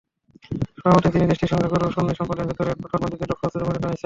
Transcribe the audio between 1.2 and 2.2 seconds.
দেশটির সংখ্যাগুরু সুন্নি